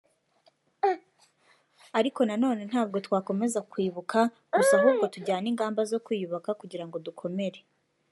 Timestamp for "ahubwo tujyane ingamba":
4.79-5.81